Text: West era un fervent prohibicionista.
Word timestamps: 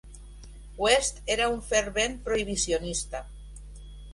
West 0.83 1.21
era 1.35 1.49
un 1.57 1.61
fervent 1.67 2.17
prohibicionista. 2.29 3.25